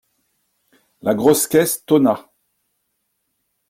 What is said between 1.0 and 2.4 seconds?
La grosse caisse tonna.